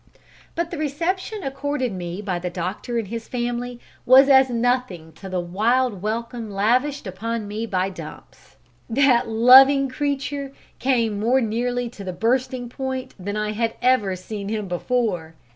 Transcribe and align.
But 0.55 0.71
the 0.71 0.79
reception 0.79 1.43
accorded 1.43 1.91
me 1.91 2.23
by 2.23 2.39
the 2.39 2.49
doctor 2.49 2.97
and 2.97 3.07
his 3.09 3.27
family 3.27 3.79
was 4.03 4.29
as 4.29 4.49
nothing 4.49 5.13
to 5.13 5.29
the 5.29 5.39
wild 5.39 6.01
welcome 6.01 6.49
lavished 6.49 7.05
upon 7.05 7.47
me 7.47 7.67
by 7.67 7.91
Dumps. 7.91 8.57
That 8.89 9.27
loving 9.29 9.89
creature 9.89 10.53
came 10.79 11.19
more 11.19 11.39
nearly 11.39 11.87
to 11.91 12.03
the 12.03 12.13
bursting 12.13 12.67
point 12.67 13.13
than 13.19 13.37
I 13.37 13.51
had 13.51 13.75
ever 13.79 14.15
seen 14.15 14.49
him 14.49 14.67
before. 14.67 15.35